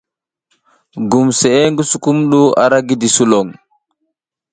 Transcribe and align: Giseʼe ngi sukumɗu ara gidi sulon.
Giseʼe 1.09 1.61
ngi 1.71 1.83
sukumɗu 1.89 2.41
ara 2.63 2.77
gidi 2.87 3.07
sulon. 3.15 3.47